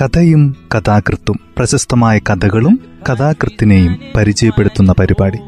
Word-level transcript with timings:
കഥയും 0.00 0.56
കഥാകൃത്തും 0.74 1.40
പ്രശസ്തമായ 1.56 2.18
കഥകളും 2.18 2.80
കഥാകൃത്തിനെയും 3.10 3.98
പരിചയപ്പെടുത്തുന്ന 4.16 4.92
പരിപാടി. 4.92 5.38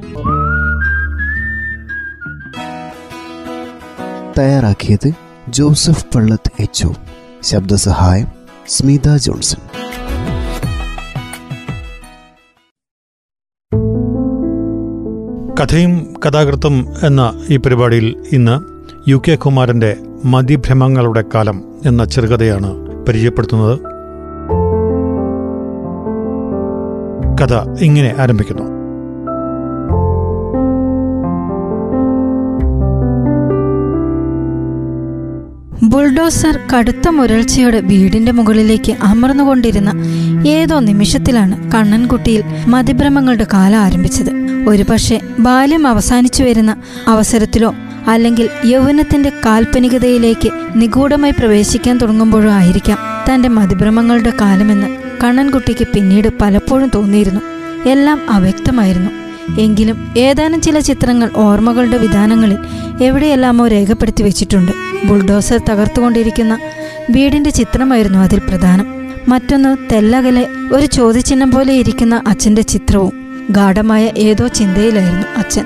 തയ്യാറാക്കിയത് 4.38 5.12
ജോസഫ് 5.48 6.06
പള്ളത്ത് 6.14 6.62
എച്ച് 6.62 6.88
ശബ്ദസഹായം 7.42 8.26
സ്മിത 8.68 9.16
ജോൺസൺ. 9.16 9.56
കഥയും 15.54 16.14
കഥാകൃത്തും 16.26 16.86
എന്ന 17.02 17.46
ഈ 17.50 17.56
പരിപാടിയിൽ 17.56 18.24
ഇന്ന് 18.32 18.76
യു 19.10 19.22
കെ 19.28 19.34
കുമാരന്റെ 19.34 19.96
മതിഭ്രമങ്ങളുടെ 20.24 21.24
കാലം 21.34 21.62
എന്ന 21.86 22.04
ചെറുകഥയാണ് 22.04 22.85
പരിചയപ്പെടുത്തുന്നത്. 23.08 23.78
കഥ 27.40 27.54
ഇങ്ങനെ 27.80 28.14
ആരംഭിക്കുന്നു. 28.18 28.76
ബുൾഡോസർ 35.82 36.58
കടുത്ത 36.74 37.08
മുരൾച്ചയോടെ 37.08 37.80
വീടിന്റെ 37.80 38.32
മുകളിലേക്ക് 38.32 38.92
അമർന്നുകൊണ്ടിരുന്ന 39.02 39.90
ഏതോ 40.48 40.78
നിമിഷത്തിലാണ് 40.78 41.72
കണ്ണൻകുട്ടിയിൽ 41.72 42.44
മതിഭ്രമങ്ങളുടെ 42.68 43.46
കാലം 43.52 43.78
ആരംഭിച്ചത്. 43.78 44.30
ഒരുപക്ഷെ 44.68 45.20
ബാല്യം 45.40 45.86
അവസാനിച്ചു 45.86 46.44
വരുന്ന 46.44 46.76
അവസരത്തിലോ 47.08 47.74
അല്ലെങ്കിൽ 48.06 48.48
യൗവനത്തിന്റെ 48.64 49.32
കാൽപ്പനികതയിലേക്ക് 49.46 50.50
നിഗൂഢമായി 50.76 51.32
പ്രവേശിക്കാൻ 51.38 51.98
തുടങ്ങുമ്പോഴോ 51.98 52.50
ആയിരിക്കാം 52.50 52.98
തന്റെ 53.28 53.48
മതിഭ്രമങ്ങളുടെ 53.48 54.32
കാലമെന്ന് 54.40 54.96
കണ്ണൻകുട്ടിക്ക് 55.24 55.86
പിന്നീട് 55.94 56.28
പലപ്പോഴും 56.40 56.90
തോന്നിയിരുന്നു. 56.94 57.40
എല്ലാം 57.88 58.20
അവ്യക്തമായിരുന്നു. 58.30 59.10
എങ്കിലും 59.60 60.14
ഏതാനും 60.18 60.60
ചില 60.60 60.78
ചിത്രങ്ങൾ 60.78 61.30
ഓർമ്മകളുടെ 61.36 61.96
വിധാനങ്ങളിൽ 61.96 62.56
എവിടെയെല്ലാമോ 63.02 63.68
രേഖപ്പെടുത്തി 63.68 64.22
വെച്ചിട്ടുണ്ട്. 64.22 64.72
ബുൾഡോസർ 65.04 65.60
തകർത്തുകൊണ്ടിരിക്കുന്ന 65.70 66.58
വീടിന്റെ 67.10 67.50
ചിത്രമായിരുന്നു 67.50 68.18
അതിൽ 68.18 68.38
പ്രധാനം. 68.38 68.86
മറ്റൊന്ന് 69.28 69.76
തെല്ലകലെ 69.92 70.46
ഒരു 70.72 70.86
ചോദ്യചിഹ്നം 70.86 71.50
പോലെ 71.50 71.72
ഇരിക്കുന്ന 71.72 72.22
അച്ഛന്റെ 72.26 72.62
ചിത്രവും 72.62 73.12
ഗാഠമായ 73.50 74.10
ഏതോ 74.16 74.46
ചിന്തയിലായിരുന്നു 74.46 75.26
അച്ഛൻ. 75.36 75.64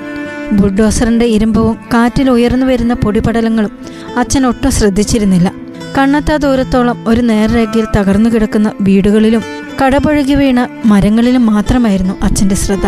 ബുൾഡോസറിന്റെ 0.51 1.25
ഇരുമ്പവും 1.25 1.77
കാറ്റിൽ 1.93 2.29
ഉയർന്നു 2.29 2.65
വരുന്ന 2.65 2.93
പൊടിപടലങ്ങളും 2.93 3.71
അച്ഛൻ 4.17 4.45
ഒട്ടും 4.45 4.71
ശ്രദ്ധിച്ചിരുന്നില്ല. 4.71 5.51
കണ്ണത്താ 5.97 6.35
ദൂരത്തോളം 6.37 7.09
ഒരു 7.09 7.21
നേർരേഖയിൽ 7.21 7.87
തകർന്നു 7.97 8.29
കിടക്കുന്ന 8.29 8.71
വീടുകളിലും 8.81 9.41
കടപുഴകി 9.83 10.33
വീണ 10.33 10.67
മരങ്ങളിലും 10.85 11.45
മാത്രമായിരുന്നു 11.45 12.13
അച്ഛന്റെ 12.23 12.55
ശ്രദ്ധ. 12.55 12.87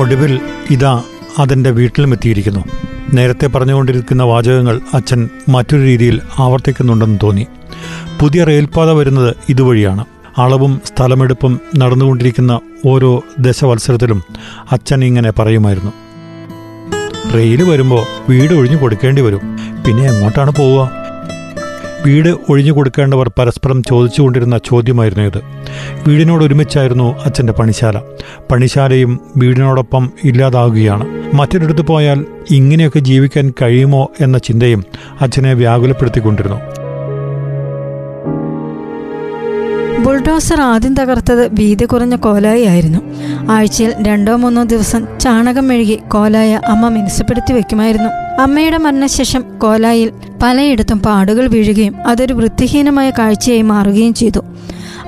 ഒടുവിൽ 0.00 0.40
ഇതാ 0.70 1.02
അതെന്റെ 1.38 1.70
വീട്ടിലും 1.70 2.12
എത്തിയിരിക്കുന്നു. 2.12 2.64
നേരത്തെ 3.14 3.46
പറഞ്ഞുകൊണ്ടിരിക്കുന്ന 3.46 4.22
വാചകങ്ങൾ 4.22 4.80
അച്ഛൻ 4.94 5.28
മറ്റൊരു 5.48 5.82
രീതിയിൽ 5.82 6.20
ആവർത്തിക്കുന്നുണ്ടെന്ന് 6.38 7.18
തോന്നി. 7.22 7.46
പുതിയ 8.20 8.44
റെയിൽപാത 8.44 8.90
വരുന്നത് 8.90 9.36
ഇതുവഴിയാണ്. 9.48 10.04
അളവും 10.38 10.80
സ്ഥലമെടുപ്പും 10.86 11.60
നടന്നുകൊണ്ടിരിക്കുന്ന 11.76 12.60
ഓരോ 12.86 13.22
ദശവത്സരത്തിലും 13.38 14.22
അച്ഛൻ 14.72 15.04
ഇങ്ങനെ 15.04 15.30
പറയുമായിരുന്നു. 15.30 15.92
റെയിൽ 17.34 17.62
വരുമ്പോൾ 17.62 18.02
വീട് 18.28 18.54
ഒഴിഞ്ഞു 18.54 18.76
കൊടുക്കേണ്ടി 18.76 19.22
വരും. 19.22 19.40
പിന്നെ 19.86 20.02
എങ്ങോട്ടാണ് 20.06 20.50
പോവുക? 20.50 20.90
വീട് 22.06 22.28
ഒഴിഞ്ഞു 22.48 22.72
കൊടുക്കേണ്ടവർ 22.72 23.30
പരസ്പരം 23.38 23.82
ചോദിച്ചുകൊണ്ടിരുന്ന 23.82 24.58
ചോദ്യമായിരുന്നു 24.58 25.24
ഇത്. 25.24 25.40
വീടിനോട് 26.08 26.44
ഒരുമിച്ചായിരുന്നു 26.44 27.16
അച്ഛന്റെ 27.24 27.52
പണിശാല. 27.52 27.98
പണിശാലയും 28.50 29.20
വീടിനോടൊപ്പം 29.36 30.10
ഇല്ലാതാവുകയാണ്. 30.24 31.36
മറ്റൊരിടത്ത് 31.36 31.82
പോയാൽ 31.82 32.24
ഇങ്ങനെയൊക്കെ 32.50 32.98
ജീവിക്കാൻ 32.98 33.52
കഴിയുമോ 33.62 34.08
എന്ന 34.20 34.38
ചിന്തയും 34.38 34.84
അച്ഛനെ 35.20 35.52
വ്യാകുലപ്പെടുത്തിക്കൊണ്ടിരുന്നു. 35.52 36.79
ബുൾഡോസർ 40.04 40.60
ആദ്യം 40.60 40.94
തകർത്തത് 40.94 41.54
വീതി 41.54 41.84
കുറഞ്ഞ 41.84 42.16
കോലായി 42.16 42.64
ആയിരുന്നു. 42.64 43.00
ആഴ്ചയിൽ 43.50 43.94
രണ്ടോ 44.02 44.36
മൂന്നോ 44.36 44.62
ദിവസം 44.64 45.06
ചാണകം 45.20 45.68
മെഴുകി 45.68 45.98
കോലായ 46.08 46.60
അമ്മ 46.66 46.88
മിനുസപ്പെടുത്തി 46.88 47.52
വെക്കുമായിരുന്നു. 47.52 48.40
അമ്മയുടെ 48.40 48.78
മരണശേഷം 48.78 49.44
കോലായിൽ 49.58 50.12
പലയിടത്തും 50.42 50.98
പാടുകൾ 50.98 51.46
വീഴുകയും 51.46 51.94
അതൊരു 52.06 52.34
വൃത്തിഹീനമായ 52.34 53.10
കാഴ്ചയായി 53.10 53.62
മാറുകയും 53.62 54.14
ചെയ്തു. 54.14 54.44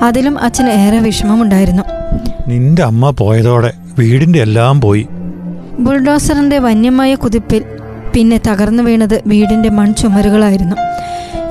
അതിലും 0.02 0.38
അച്ഛന് 0.38 0.68
ഏറെ 0.68 0.98
വിഷമമുണ്ടായിരുന്നു. 0.98 1.82
നിന്റെ 2.48 2.82
അമ്മ 2.82 3.10
പോയതോടെ 3.10 3.72
വീടിന്റെ 3.98 4.42
എല്ലാം 4.42 4.80
പോയി. 4.80 5.06
ബുൾഡോസറിന്റെ 5.78 6.58
വന്യമായ 6.58 7.14
കുതിപ്പിൽ 7.14 7.64
പിന്നെ 8.14 8.40
തകർന്നു 8.48 8.82
വീണത് 8.82 9.22
വീടിന്റെ 9.26 9.68
മൺചുമരുകളായിരുന്നു. 9.68 10.76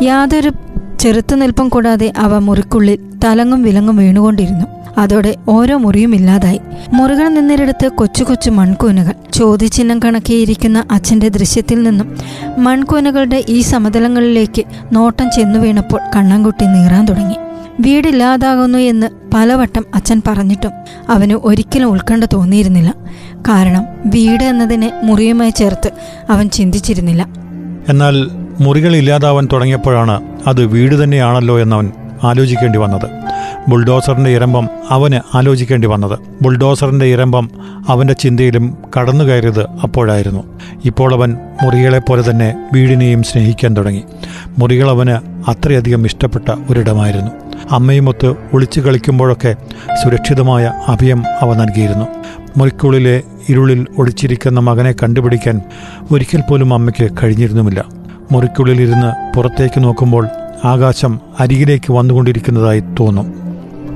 യാതൊരു 0.04 0.52
ചെറുത്തുനിൽപ്പും 1.02 1.70
കൂടാതെ 1.70 2.14
അവ 2.18 2.40
മുറിക്കുള്ളിൽ 2.40 3.00
തലങ്ങും 3.24 3.64
വിലങ്ങും 3.64 3.96
വീണുകൊണ്ടിരുന്നു. 3.96 4.66
അതോടെ 4.98 5.36
ഓരോ 5.50 5.78
മുറിയും 5.78 6.16
ഇല്ലാതായി. 6.16 6.60
മുറികൾ 6.94 7.28
നിന്നിരടുത്ത് 7.28 7.88
കൊച്ചു 7.88 8.24
കൊച്ചു 8.24 8.50
മൺകൂനകൾ. 8.50 9.12
ചോദ്യചിഹ്നം 9.34 10.00
കണക്കിയിരിക്കുന്ന 10.00 10.84
അച്ഛന്റെ 10.92 11.28
ദൃശ്യത്തിൽ 11.28 11.84
നിന്നും 11.84 12.18
മൺകൂനകളുടെ 12.58 13.44
ഈ 13.50 13.62
സമതലങ്ങളിലേക്ക് 13.62 14.64
നോട്ടം 14.92 15.30
ചെന്നു 15.36 15.60
വീണപ്പോൾ 15.60 16.00
കണ്ണൻകുട്ടി 16.16 16.66
നീറാൻ 16.66 17.06
തുടങ്ങി. 17.06 17.36
വീടില്ലാതാകുന്നു 17.80 18.78
എന്ന് 18.78 19.08
പലവട്ടം 19.34 19.86
അച്ഛൻ 19.96 20.22
പറഞ്ഞിട്ടും 20.28 20.72
അവന് 21.10 21.34
ഒരിക്കലും 21.34 21.86
ഉത്കണ്ഠ 21.86 22.24
തോന്നിയിരുന്നില്ല. 22.34 22.96
കാരണം 23.50 23.86
വീട് 24.06 24.44
എന്നതിനെ 24.44 24.92
മുറിയുമായി 25.04 25.50
ചേർത്ത് 25.50 25.92
അവൻ 26.30 26.50
ചിന്തിച്ചിരുന്നില്ല. 26.50 27.28
എന്നാൽ 27.90 28.41
മുറികൾ 28.60 28.96
ഇല്ലാതാവാൻ 28.96 29.48
തുടങ്ങിയപ്പോഴാണ് 29.54 30.22
അത് 30.48 30.66
വീട് 30.66 31.04
തന്നെയാണല്ലോ 31.04 31.60
എന്നവൻ 31.60 31.92
ആലോചിക്കേണ്ടി 32.24 32.80
വന്നത്. 32.80 33.10
ബുൾഡോസറിന്റെ 33.70 34.30
ഇരമ്പം 34.30 34.70
അവന് 34.90 35.38
ആലോചിക്കേണ്ടി 35.38 35.88
വന്നത്. 35.88 36.20
ബുൾഡോസറിന്റെ 36.42 37.06
ഇരമ്പം 37.06 37.50
അവന്റെ 37.90 38.14
ചിന്തയിലും 38.14 38.78
കടന്നു 38.98 39.24
കയറിയത് 39.24 39.64
അപ്പോഴായിരുന്നു. 39.64 40.44
ഇപ്പോൾ 40.86 41.14
അവൻ 41.14 41.38
മുറികളെപ്പോലെ 41.64 42.30
തന്നെ 42.30 42.70
വീടിനെയും 42.74 43.24
സ്നേഹിക്കാൻ 43.24 43.78
തുടങ്ങി. 43.78 44.04
മുറികൾ 44.60 44.90
അവന് 44.90 45.16
അത്രയധികം 45.50 46.06
ഇഷ്ടപ്പെട്ട 46.06 46.56
ഒരിടമായിരുന്നു. 46.70 47.32
അമ്മയുമൊത്ത് 47.72 48.36
ഒളിച്ചു 48.54 48.80
കളിക്കുമ്പോഴൊക്കെ 48.80 49.56
സുരക്ഷിതമായ 50.04 50.72
അഭയം 50.88 51.24
അവ 51.42 51.54
നൽകിയിരുന്നു. 51.54 52.06
മുറിക്കുള്ളിലെ 52.58 53.22
ഇരുളിൽ 53.50 53.88
ഒളിച്ചിരിക്കുന്ന 53.98 54.60
മകനെ 54.60 54.92
കണ്ടുപിടിക്കാൻ 54.92 55.62
ഒരിക്കൽ 56.12 56.42
പോലും 56.42 56.74
അമ്മയ്ക്ക് 56.74 57.16
കഴിഞ്ഞിരുന്നുമില്ല. 57.24 57.86
മുറിക്കുള്ളിലിരുന്ന് 58.32 59.38
പുറത്തേക്ക് 59.38 59.84
നോക്കുമ്പോൾ 59.84 60.28
ആകാശം 60.66 61.20
അരികിലേക്ക് 61.40 61.92
വന്നുകൊണ്ടിരിക്കുന്നതായി 61.92 62.80
തോന്നും. 62.80 63.42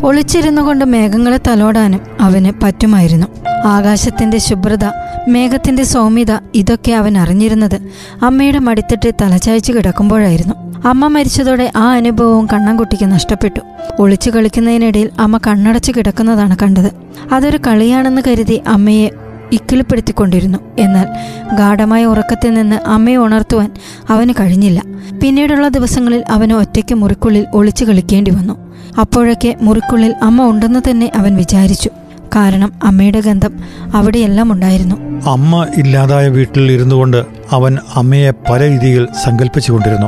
ഒളിച്ചിരുന്നു 0.03 0.61
കൊണ്ട് 0.61 0.85
മേഘങ്ങളെ 0.85 1.39
തലോടാനും 1.47 1.99
അവന് 2.19 2.51
പറ്റുമായിരുന്നു. 2.63 3.27
ആകാശത്തിന്റെ 3.65 4.37
ശുഭ്രത 4.37 4.85
മേഘത്തിന്റെ 5.27 5.83
സൗമ്യത 5.83 6.39
ഇതൊക്കെ 6.55 6.91
അവൻ 6.91 7.17
അറിഞ്ഞിരുന്നത് 7.17 7.79
അമ്മയുടെ 8.21 8.59
മടിത്തട്ട് 8.59 9.11
തലചായ്ച്ചു 9.21 9.73
കിടക്കുമ്പോഴായിരുന്നു. 9.73 10.55
അമ്മ 10.85 11.07
മരിച്ചതോടെ 11.07 11.71
ആ 11.75 11.93
അനുഭവവും 11.93 12.47
കണ്ണൻകുട്ടിക്ക് 12.53 13.05
നഷ്ടപ്പെട്ടു. 13.05 13.59
ഒളിച്ചു 13.99 14.29
കളിക്കുന്നതിനിടയിൽ 14.29 15.09
അമ്മ 15.19 15.37
കണ്ണടച്ചു 15.47 15.93
കിടക്കുന്നതാണ് 15.97 16.57
കണ്ടത്. 16.63 16.91
അതൊരു 17.31 17.59
കളിയാണെന്ന് 17.67 18.21
കരുതി 18.27 18.61
അമ്മയെ 18.67 19.09
ഇക്കിളിപ്പെടുത്തിക്കൊണ്ടിരുന്നു. 19.53 20.59
എന്നാൽ 20.79 21.07
ഗാഠമായ 21.55 22.05
ഉറക്കത്തിൽ 22.05 22.53
നിന്ന് 22.53 22.75
അമ്മയെ 22.75 23.15
ഉണർത്തുവാൻ 23.15 23.71
അവന് 24.09 24.33
കഴിഞ്ഞില്ല. 24.39 24.81
പിന്നീടുള്ള 25.23 25.67
ദിവസങ്ങളിൽ 25.67 26.23
അവന് 26.29 26.53
ഒറ്റയ്ക്ക് 26.53 26.95
മുറിക്കുള്ളിൽ 26.95 27.45
ഒളിച്ചു 27.53 27.85
കളിക്കേണ്ടി 27.85 28.31
വന്നു. 28.31 28.73
അപ്പോഴൊക്കെ 28.99 29.55
മുറിക്കുള്ളിൽ 29.61 30.15
അമ്മ 30.23 30.49
ഉണ്ടെന്ന് 30.49 30.79
തന്നെ 30.89 31.11
അവൻ 31.15 31.35
വിചാരിച്ചു. 31.35 31.89
കാരണം 32.35 32.73
അമ്മയുടെ 32.83 33.19
ഗന്ധം 33.19 33.59
അവിടെയെല്ലാം 33.95 34.51
ഉണ്ടായിരുന്നു. 34.51 34.95
അമ്മ 35.29 35.67
ഇല്ലാതായ 35.77 36.27
വീട്ടിൽ 36.27 36.71
ഇരുന്നു 36.71 36.95
കൊണ്ട് 36.95 37.25
അവൻ 37.51 37.77
അമ്മയെ 37.95 38.31
പല 38.31 38.69
രീതിയിൽ 38.69 39.07
സങ്കല്പിച്ചുകൊണ്ടിരുന്നു. 39.23 40.07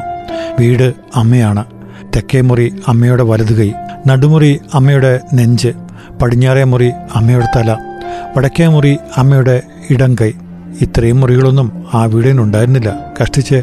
വീട് 0.60 0.94
അമ്മയാണ്. 1.16 1.66
തെക്കേ 2.16 2.42
മുറി 2.42 2.76
അമ്മയുടെ 2.88 3.24
വലതുകൈ 3.24 3.72
നടുമുറി 4.08 4.60
അമ്മയുടെ 4.74 5.20
നെഞ്ച് 5.34 5.68
പടിഞ്ഞാറേ 6.22 6.64
മുറി 6.64 6.92
അമ്മയുടെ 7.16 7.48
തല 7.56 7.78
വടക്കേ 8.36 8.68
മുറി 8.68 8.98
അമ്മയുടെ 9.18 9.62
ഇടം 9.90 10.16
കൈ. 10.22 10.32
ഇത്രയും 10.82 11.20
മുറികളൊന്നും 11.20 11.84
ആ 11.94 12.06
വീടിനുണ്ടായിരുന്നില്ല. 12.06 13.14
കഷ്ടിച്ച് 13.22 13.62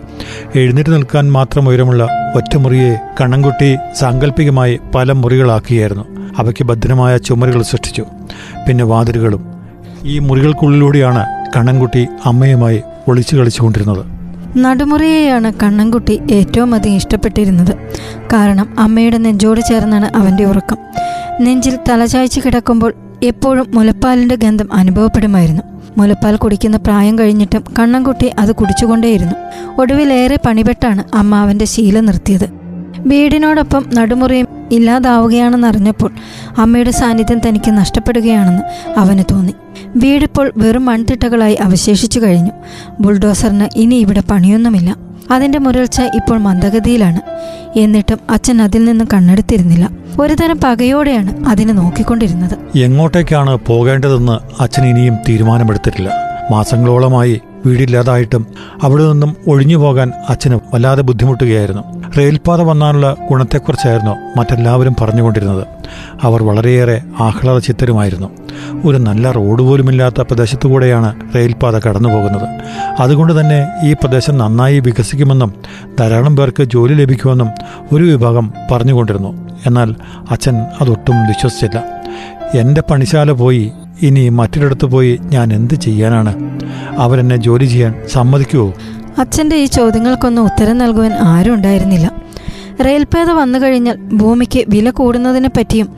എഴുന്നേറ്റ് 0.54 0.90
നിൽക്കാൻ 0.90 1.32
മാത്രം 1.32 1.68
ഉയരമുള്ള 1.68 2.08
ഒറ്റമുറിയെ 2.36 2.96
കണ്ണൻകുട്ടി 3.20 3.76
സാങ്കല്പികമായി 3.98 4.80
പല 4.94 5.12
മുറികളാക്കിയായിരുന്നു. 5.12 6.04
അവയ്ക്ക് 6.38 6.64
ഭദ്രമായ 6.64 7.16
ചുമരുകൾ 7.16 7.62
സൃഷ്ടിച്ചു. 7.62 8.04
പിന്നെ 8.68 8.84
വാതിലുകളും. 8.84 9.46
ഈ 10.04 10.18
മുറികൾക്കുള്ളിലൂടെയാണ് 10.18 11.26
കണ്ണൻകുട്ടി 11.56 12.06
അമ്മയുമായി 12.24 12.82
ഒളിച്ചു 13.08 13.36
കളിച്ചുകൊണ്ടിരുന്നത്. 13.36 14.04
നടുമുറിയെയാണ് 14.58 15.52
കണ്ണൻകുട്ടി 15.62 16.22
ഏറ്റവും 16.30 16.74
അധികം 16.74 16.96
ഇഷ്ടപ്പെട്ടിരുന്നത്. 16.96 17.76
കാരണം 18.32 18.74
അമ്മയുടെ 18.78 19.18
നെഞ്ചോട് 19.18 19.60
ചേർന്നാണ് 19.60 20.16
അവന്റെ 20.16 20.44
ഉറക്കം. 20.44 20.78
നെഞ്ചിൽ 21.40 21.78
തലചായ്ച്ച് 21.88 22.40
കിടക്കുമ്പോൾ 22.40 22.94
എപ്പോഴും 23.24 23.66
മുലപ്പാലിന്റെ 23.74 24.34
ഗന്ധം 24.34 24.68
അനുഭവപ്പെടുമായിരുന്നു. 24.72 25.62
മുലപ്പാൽ 25.98 26.36
കുടിക്കുന്ന 26.36 26.76
പ്രായം 26.76 27.18
കഴിഞ്ഞിട്ടും 27.18 27.64
കണ്ണൻകുട്ടി 27.78 28.30
അത് 28.38 28.52
കുടിച്ചുകൊണ്ടേയിരുന്നു. 28.52 29.34
ഒടുവിലേറെ 29.80 30.38
പണിപെട്ടാണ് 30.46 31.04
അമ്മ 31.14 31.34
അവന്റെ 31.36 31.64
ശീലം 31.64 32.04
നിർത്തിയത്. 32.06 32.46
വീടിനോടൊപ്പം 32.98 33.84
നടുമുറിയും 33.94 34.48
ഇല്ലാതാവുകയാണെന്നറിഞ്ഞപ്പോൾ 34.72 36.10
അമ്മയുടെ 36.58 36.90
സാന്നിധ്യം 36.90 37.40
തനിക്ക് 37.48 37.70
നഷ്ടപ്പെടുകയാണെന്ന് 37.70 38.62
അവന് 38.98 39.24
തോന്നി. 39.30 39.54
വീടിപ്പോൾ 39.96 40.52
വെറും 40.56 40.84
മൺതിട്ടകളായി 40.84 41.54
അവശേഷിച്ചു 41.54 42.20
കഴിഞ്ഞു. 42.20 42.50
ബുൾഡോസറിന് 43.00 43.68
ഇനി 43.76 43.94
ഇവിടെ 43.94 44.22
പണിയൊന്നുമില്ല. 44.30 44.96
അതിന്റെ 45.30 45.58
മുരൾച്ച 45.58 46.00
ഇപ്പോൾ 46.00 46.38
മന്ദഗതിയിലാണ്. 46.38 47.20
എന്നിട്ടും 47.78 48.18
അച്ഛൻ 48.30 48.62
അതിൽ 48.62 48.84
നിന്ന് 48.84 49.04
കണ്ണെടുത്തിരുന്നില്ല. 49.14 49.90
ഒരുതരം 50.20 50.60
പകയോടെയാണ് 50.64 51.46
അതിനെ 51.46 51.72
നോക്കിക്കൊണ്ടിരുന്നത്. 51.72 52.78
എങ്ങോട്ടേക്കാണ് 52.78 53.58
പോകേണ്ടതെന്ന് 53.66 54.62
അച്ഛൻ 54.62 54.86
ഇനിയും 54.86 55.16
തീരുമാനമെടുത്തിട്ടില്ല. 55.28 56.33
മാസങ്ങളോളമായി 56.52 57.40
വീടില്ലാതായിട്ടും 57.66 58.46
അവിടെ 58.82 59.02
നിന്നും 59.02 59.36
ഒഴിഞ്ഞു 59.48 59.76
പോകാൻ 59.76 60.12
അച്ഛന് 60.28 60.58
വല്ലാതെ 60.74 61.02
ബുദ്ധിമുട്ടുകയായിരുന്നു. 61.02 62.10
റെയിൽപാത 62.18 62.60
വന്നാനുള്ള 62.60 63.16
ഗുണത്തെക്കുറിച്ചായിരുന്നു 63.30 64.38
മറ്റെല്ലാവരും 64.38 64.96
പറഞ്ഞുകൊണ്ടിരുന്നത്. 65.00 65.66
അവർ 66.22 66.42
വളരെയേറെ 66.42 67.02
ആഹ്ലാദ 67.20 67.58
ചിത്തരുമായിരുന്നു 67.58 68.28
ഒരു 68.84 68.96
നല്ല 68.96 69.30
റോഡ് 69.30 69.62
പോലുമില്ലാത്ത 69.62 70.20
പ്രദേശത്തുകൂടെയാണ് 70.20 71.34
റെയിൽപാത 71.34 71.78
കടന്നു 71.78 72.08
പോകുന്നത് 72.08 72.48
അതുകൊണ്ട് 73.00 73.40
തന്നെ 73.40 73.66
ഈ 73.84 73.92
പ്രദേശം 73.92 74.38
നന്നായി 74.38 74.80
വികസിക്കുമെന്നും 74.80 75.54
ധാരാളം 75.98 76.36
പേർക്ക് 76.36 76.62
ജോലി 76.62 76.94
ലഭിക്കുമെന്നും 76.94 77.48
ഒരു 77.92 78.04
വിഭാഗം 78.04 78.52
പറഞ്ഞുകൊണ്ടിരുന്നു. 78.70 79.58
എന്നാൽ 79.66 79.94
അച്ഛൻ 80.30 80.56
അതൊട്ടും 80.80 81.26
വിശ്വസിച്ചില്ല. 81.26 81.82
എന്റെ 82.54 82.82
പണിശാല 82.90 83.30
പോയി 83.30 83.72
ഇനി 84.02 84.28
മറ്റൊരിടത്ത് 84.28 84.84
പോയി 84.84 85.20
ഞാൻ 85.22 85.52
എന്ത് 85.52 85.74
ചെയ്യാനാണ്? 85.74 86.34
അവരെന്നെ 86.98 87.36
ജോലി 87.36 87.64
ചെയ്യാൻ 87.64 87.94
സമ്മതിക്കുമോ 88.12 88.74
അച്ഛന്റെ 89.18 89.56
ഈ 89.56 89.64
ചോദ്യങ്ങൾക്കൊന്നും 89.64 90.44
ഉത്തരം 90.44 90.78
നൽകുവാൻ 90.78 91.12
ആരും 91.12 91.54
ഉണ്ടായിരുന്നില്ല. 91.54 92.24
റെയിൽപാത 92.84 93.30
വന്നു 93.30 93.58
കഴിഞ്ഞാൽ 93.58 93.96
ഭൂമിക്ക് 93.96 94.64
വില 94.68 94.90
കൂടുന്നതിനെ 94.90 95.48
പറ്റിയും 95.48 95.88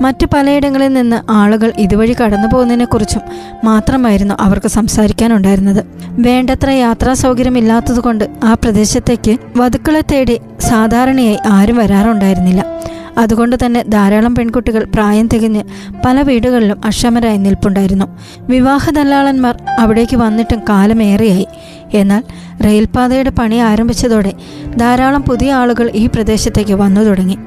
മറ്റ് 0.00 0.26
പലയിടങ്ങളിൽ 0.26 0.92
നിന്ന് 0.92 1.32
ആളുകൾ 1.32 1.72
ഇതുവഴി 1.78 2.16
കടന്നു 2.20 2.48
പോകുന്നതിനെക്കുറിച്ചും 2.52 3.20
മാത്രമായിരുന്നു 3.64 4.34
അവർക്ക് 4.40 4.66
സംസാരിക്കാനുണ്ടായിരുന്നത്. 4.66 5.84
വേണ്ടത്ര 6.10 6.70
യാത്രാ 6.70 7.12
സൗകര്യമില്ലാത്തതുകൊണ്ട് 7.12 8.30
ആ 8.44 8.54
പ്രദേശത്തേക്ക് 8.54 9.38
വധുക്കളെ 9.56 10.00
തേടി 10.00 10.40
സാധാരണയായി 10.60 11.38
ആരും 11.46 11.76
വരാറുണ്ടായിരുന്നില്ല. 11.76 12.89
അതുകൊണ്ട് 13.20 13.56
തന്നെ 13.66 13.82
ധാരാളം 13.82 14.34
പെൺകുട്ടികൾ 14.34 14.84
പ്രായം 14.84 15.28
തികഞ്ഞ് 15.34 15.62
പല 16.06 16.22
വീടുകളിലും 16.22 16.80
അക്ഷമരായി 16.84 17.36
നിൽപ്പുണ്ടായിരുന്നു. 17.36 18.06
വിവാഹ 18.40 18.90
ദല്ലാളന്മാർ 18.90 19.56
അവിടേക്ക് 19.78 20.16
വന്നിട്ടും 20.16 20.60
കാലമേറെയായി. 20.68 21.46
എന്നാൽ 21.94 22.22
റെയിൽപാതയുടെ 22.64 23.30
പണി 23.30 23.56
ആരംഭിച്ചതോടെ 23.56 24.32
ധാരാളം 24.76 25.22
പുതിയ 25.22 25.52
ആളുകൾ 25.52 25.90
ഈ 25.94 26.06
പ്രദേശത്തേക്ക് 26.06 26.72
വന്നു 26.72 27.00
തുടങ്ങി. 27.00 27.38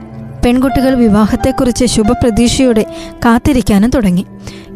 പെൺകുട്ടികൾ 0.45 0.93
വിവാഹത്തെക്കുറിച്ച് 0.95 1.85
ശുഭപ്രതീക്ഷയോടെ 1.85 2.85
കാത്തിരിക്കാനും 3.25 3.89
തുടങ്ങി. 3.89 4.25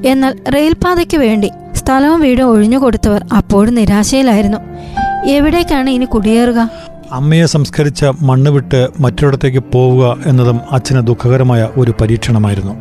എന്നാൽ 0.06 0.34
റെയിൽപാതയ്ക്ക് 0.56 1.18
വേണ്ടി 1.18 1.52
സ്ഥലവും 1.76 2.22
വീടും 2.22 2.46
ഒഴിഞ്ഞുകൊടുത്തവർ 2.46 3.26
അപ്പോഴും 3.38 3.76
നിരാശയിലായിരുന്നു. 3.76 4.58
എവിടേക്കാണ് 5.26 5.90
ഇനി 5.90 6.06
കുടിയേറുക? 6.06 6.70
അമ്മയെ 7.12 7.46
സംസ്കരിച്ച 7.46 8.06
മണ്ണ് 8.22 8.52
വിട്ട് 8.52 8.88
മറ്റൊരിടത്തേക്ക് 9.00 9.64
പോവുക 9.74 10.18
എന്നതും 10.26 10.60
അച്ഛന് 10.72 11.08
ദുഃഖകരമായ 11.08 11.70
ഒരു 11.78 11.94
പരീക്ഷണമായിരുന്നു. 12.02 12.74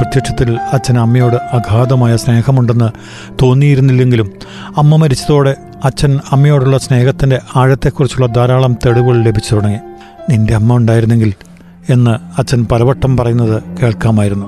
പ്രത്യക്ഷത്തിൽ 0.00 0.58
അച്ഛൻ 0.72 0.98
അമ്മയോട് 0.98 1.34
അഗാധമായ 1.34 2.16
സ്നേഹമുണ്ടെന്ന് 2.16 2.90
തോന്നിയിരുന്നില്ലെങ്കിലും 3.42 4.32
അമ്മ 4.76 4.96
മരിച്ചതോടെ 4.96 5.56
അച്ഛൻ 5.84 6.18
അമ്മയോടുള്ള 6.32 6.78
സ്നേഹത്തിന്റെ 6.78 7.40
ആഴത്തെക്കുറിച്ചുള്ള 7.56 8.26
ധാരാളം 8.26 8.74
തെളിവുകൾ 8.74 9.22
ലഭിച്ചു 9.22 9.54
തുടങ്ങി. 9.54 9.78
നിന്റെ 10.30 10.54
അമ്മ 10.54 10.76
ഉണ്ടായിരുന്നെങ്കിൽ 10.76 11.34
എന്ന് 11.90 12.10
അച്ഛൻ 12.10 12.66
പലവട്ടം 12.72 13.16
പറയുന്നത് 13.16 13.62
കേൾക്കാമായിരുന്നു. 13.82 14.46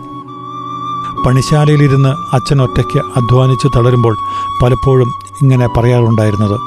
പണിശാലയിലിരുന്ന് 1.26 2.09
അച്ഛൻ 2.09 2.62
ഒറ്റയ്ക്ക് 2.62 2.99
അധ്വാനിച്ച് 2.99 3.79
തളരുമ്പോൾ 3.79 4.17
പലപ്പോഴും 4.62 5.09
ഇങ്ങനെ 5.43 5.69
പറയാറുണ്ടായിരുന്നത്. 5.76 6.61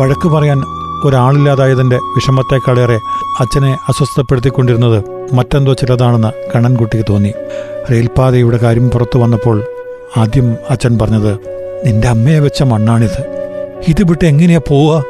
വഴക്ക് 0.00 0.28
പറയാൻ 0.28 0.62
ഒരാളില്ലാതായതിന്റെ 1.04 1.96
വിഷമത്തെക്കാളേറെ 1.96 3.00
അച്ഛനെ 3.40 3.78
അസ്വസ്ഥപ്പെടുത്തിക്കൊണ്ടിരുന്നത് 3.88 5.04
മറ്റെന്തോ 5.34 5.72
ചിലതാണെന്ന് 5.72 6.32
കണ്ണൻകുട്ടിക്ക് 6.56 7.04
തോന്നി. 7.08 7.32
റെയിൽപാതയുടെ 7.90 8.56
കാര്യം 8.56 8.90
പുറത്തു 8.90 9.18
വന്നപ്പോൾ 9.18 9.64
ആദ്യം 10.16 10.56
അച്ഛൻ 10.70 10.98
പറഞ്ഞത് 10.98 11.38
നിന്റെ 11.84 12.08
അമ്മയെ 12.08 12.38
വെച്ച 12.38 12.62
മണ്ണാണിത്. 12.62 13.20
ഇത് 13.88 14.02
വിട്ട് 14.02 14.26
എങ്ങനെയാ 14.26 14.60
പോവുക? 14.68 15.04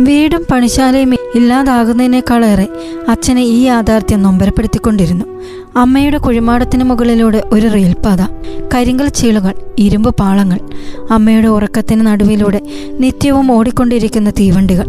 വീടും 0.00 0.46
പണിശാലയും 0.50 1.14
ഇല്ലാതാകുന്നതിനേക്കാളേറെ 1.14 2.68
അച്ഛനെ 3.08 3.42
ഈ 3.42 3.62
യാഥാർത്ഥ്യം 3.62 4.22
നൊമ്പരപ്പെടുത്തിക്കൊണ്ടിരുന്നു. 4.22 5.24
അമ്മയുടെ 5.76 6.18
കുഴിമാടത്തിന് 6.18 6.84
മുകളിലൂടെ 6.84 7.42
ഒരു 7.46 7.72
റെയിൽപാത 7.72 8.22
കരിങ്കൽ 8.74 9.08
ചീളുകൾ 9.08 9.52
ഇരുമ്പ് 9.78 10.14
പാളങ്ങൾ 10.16 10.58
അമ്മയുടെ 11.10 11.48
ഉറക്കത്തിന് 11.48 12.06
നടുവിലൂടെ 12.06 12.60
നിത്യവും 13.00 13.52
ഓടിക്കൊണ്ടിരിക്കുന്ന 13.52 14.30
തീവണ്ടികൾ. 14.30 14.86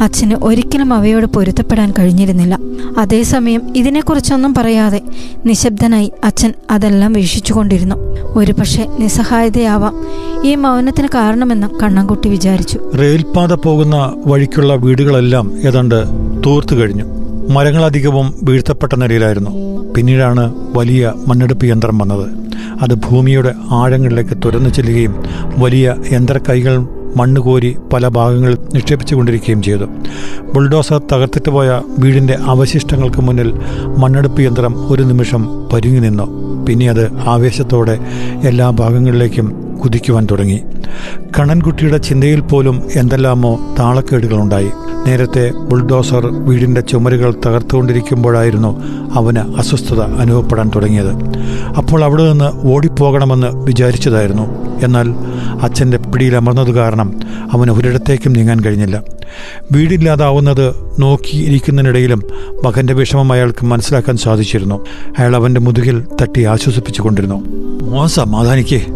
അച്ഛന് 0.00 0.34
ഒരിക്കലും 0.34 0.94
അവയോട് 0.94 1.26
പൊരുത്തപ്പെടാൻ 1.26 1.94
കഴിഞ്ഞിരുന്നില്ല. 1.98 2.58
അതേസമയം 2.98 3.76
ഇതിനെക്കുറിച്ചൊന്നും 3.76 4.54
പറയാതെ 4.54 5.00
നിശബ്ദനായി 5.46 6.12
അച്ഛൻ 6.24 6.52
അതെല്ലാം 6.70 7.12
വീക്ഷിച്ചുകൊണ്ടിരുന്നു. 7.12 7.96
ഒരുപക്ഷെ 8.36 8.86
നിസ്സഹായതയാവാം 8.98 10.06
ഈ 10.44 10.54
മൗനത്തിന് 10.54 11.08
കാരണമെന്ന് 11.14 11.66
കണ്ണൻകുട്ടി 11.82 12.28
വിചാരിച്ചു. 12.28 12.78
റെയിൽപാത 12.98 13.52
പോകുന്ന 13.52 14.12
വഴിക്കുള്ള 14.26 14.74
വീടുകളെല്ലാം 14.74 15.52
ഏതാണ്ട് 15.66 16.04
തൂർത്തു 16.46 16.74
കഴിഞ്ഞു. 16.74 17.21
മരങ്ങളധികവും 17.50 18.34
വീഴ്ത്തപ്പെട്ട 18.42 18.92
നിലയിലായിരുന്നു. 18.94 19.50
പിന്നീടാണ് 19.92 20.54
വലിയ 20.76 21.12
മണ്ണെടുപ്പ് 21.28 21.66
യന്ത്രം 21.66 21.98
വന്നത്. 21.98 22.30
അത് 22.82 22.94
ഭൂമിയുടെ 22.94 23.54
ആഴങ്ങളിലേക്ക് 23.70 24.42
തുരന്നു 24.44 24.70
ചെല്ലുകയും 24.70 25.14
വലിയ 25.58 25.94
യന്ത്രക്കൈകൾ 26.12 26.86
മണ്ണ് 27.16 27.40
കോരി 27.40 27.76
പല 27.92 28.08
ഭാഗങ്ങളിൽ 28.08 28.58
നിക്ഷേപിച്ചു 28.74 29.14
കൊണ്ടിരിക്കുകയും 29.14 29.62
ചെയ്തു. 29.62 29.84
ബുൾഡോസർ 30.54 31.00
തകർത്തിട്ട് 31.12 31.50
പോയ 31.50 31.80
വീടിന്റെ 31.98 32.34
അവശിഷ്ടങ്ങൾക്ക് 32.34 33.20
മുന്നിൽ 33.20 33.52
മണ്ണെടുപ്പ് 33.98 34.42
യന്ത്രം 34.42 34.92
ഒരു 34.92 35.02
നിമിഷം 35.02 35.68
പരുങ്ങി 35.72 36.00
നിന്നു. 36.00 36.52
പിന്നെ 36.66 36.88
അത് 36.88 37.12
ആവേശത്തോടെ 37.28 37.98
എല്ലാ 38.44 38.70
ഭാഗങ്ങളിലേക്കും 38.70 39.71
കുതിക്കുവാൻ 39.84 40.26
തുടങ്ങി. 40.30 40.60
കണ്ണൻകുട്ടിയുടെ 41.38 41.98
ചിന്തയിൽ 41.98 42.40
പോലും 42.40 42.82
എന്തെല്ലാമോ 42.96 43.76
താളക്കേടുകളുണ്ടായി. 43.78 44.70
നേരത്തെ 45.06 45.50
ബുൾഡോസർ 45.50 46.26
വീടിന്റെ 46.26 46.80
ചുമരുകൾ 46.80 47.34
തകർത്തുകൊണ്ടിരിക്കുമ്പോഴായിരുന്നു 47.46 48.82
അവന് 49.12 49.38
അസ്വസ്ഥത 49.38 50.00
അനുഭവപ്പെടാൻ 50.00 50.70
തുടങ്ങിയത്. 50.74 51.12
അപ്പോൾ 51.76 52.04
അവിടെ 52.04 52.30
നിന്ന് 52.30 52.66
ഓടിപ്പോകണമെന്ന് 52.66 53.46
വിചാരിച്ചതായിരുന്നു. 53.46 54.46
എന്നാൽ 54.84 55.10
അച്ഛന്റെ 55.62 55.98
പിടിയിലമർന്നത് 55.98 56.70
കാരണം 56.70 57.20
അവന് 57.52 57.70
ഒരിടത്തേക്കും 57.70 58.32
നീങ്ങാൻ 58.32 58.60
കഴിഞ്ഞില്ല. 58.60 59.02
വീടില്ലാതാവുന്നത് 59.72 60.74
നോക്കിയിരിക്കുന്നതിനിടയിലും 60.98 62.22
മകന്റെ 62.64 62.94
വിഷമം 62.94 63.32
അയാൾക്ക് 63.32 63.64
മനസ്സിലാക്കാൻ 63.64 64.16
സാധിച്ചിരുന്നു. 64.16 64.86
അയാൾ 65.18 65.36
അവന്റെ 65.36 65.60
മുതുകിൽ 65.60 66.06
തട്ടി 66.22 66.44
ആശ്വസിപ്പിച്ചു 66.44 67.02
കൊണ്ടിരുന്നു 67.02 67.44
മോ 67.82 68.06
സമാധാനിക്കേ. 68.06 68.86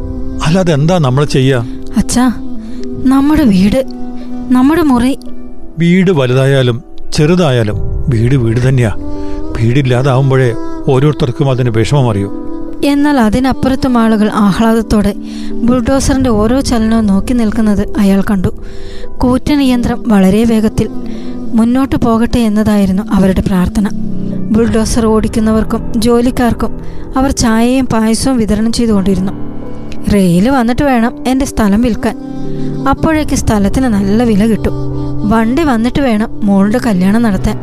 അല്ലാതെ 0.45 0.75
എന്താ 0.75 0.99
നമ്മൾ 0.99 1.25
ചെയ്യാ? 1.25 1.59
അച്ഛാ 1.97 2.27
നമ്മുടെ 3.05 3.43
വീട് 3.43 3.85
നമ്മുടെ 4.51 4.83
മുറി. 4.83 5.19
വീട് 5.79 6.11
വലുതായാലും 6.11 6.83
ചെറുതായാലും 7.13 7.77
വീട് 8.09 8.35
വീട് 8.35 8.69
തന്നെയാ. 8.69 8.93
വീടില്ലാതാവുമ്പോഴേ 9.59 10.55
ഓരോരുത്തർക്കും 10.89 11.51
അതിന് 11.51 11.71
വിഷമം 11.71 12.11
അറിയൂ. 12.11 12.33
എന്നാൽ 12.85 13.21
അതിനപ്പുറത്തും 13.21 13.99
ആളുകൾ 13.99 14.31
ആഹ്ലാദത്തോടെ 14.35 15.15
ബുൾഡോസറിന്റെ 15.53 16.31
ഓരോ 16.31 16.61
ചലനവും 16.61 17.07
നോക്കി 17.07 17.33
നിൽക്കുന്നത് 17.33 17.95
അയാൾ 17.99 18.23
കണ്ടു. 18.31 18.49
കൂറ്റൻ 19.19 19.59
നിയന്ത്രം 19.59 20.05
വളരെ 20.09 20.45
വേഗത്തിൽ 20.45 20.89
മുന്നോട്ട് 21.55 21.97
പോകട്ടെ 21.97 22.39
എന്നതായിരുന്നു 22.39 23.03
അവരുടെ 23.13 23.41
പ്രാർത്ഥന. 23.41 23.89
ബുൾഡോസർ 24.51 25.07
ഓടിക്കുന്നവർക്കും 25.07 25.93
ജോലിക്കാർക്കും 25.97 26.81
അവർ 27.17 27.31
ചായയും 27.31 27.87
പായസവും 27.87 28.37
വിതരണം 28.37 28.73
ചെയ്തുകൊണ്ടിരുന്നു. 28.73 29.33
റെയിൽ 30.15 30.49
വന്നിട്ട് 30.49 30.83
വേണം 30.83 31.29
എന്റെ 31.29 31.47
സ്ഥലം 31.47 31.83
വിൽക്കാൻ. 31.83 32.19
അപ്പോഴേക്ക് 32.89 33.35
സ്ഥലത്തിന് 33.35 33.85
നല്ല 33.85 34.23
വില 34.23 34.47
കിട്ടും. 34.47 34.73
വണ്ടി 35.31 35.63
വന്നിട്ട് 35.63 36.03
വേണം 36.03 36.41
മോളുടെ 36.43 36.81
കല്യാണം 36.87 37.23
നടത്താൻ. 37.23 37.59